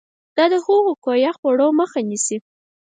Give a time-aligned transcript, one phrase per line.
[0.37, 2.37] دا د هغو د کویه خوړو مخه نیسي.